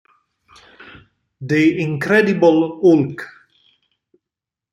The 1.41 1.77
Incredible 1.79 2.79
Hulk 2.81 3.21